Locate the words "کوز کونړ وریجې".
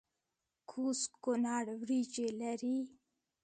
0.69-2.27